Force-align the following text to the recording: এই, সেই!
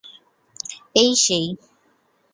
এই, 0.95 1.11
সেই! 1.15 1.45